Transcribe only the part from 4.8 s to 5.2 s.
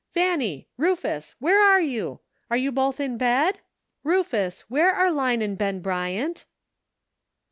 are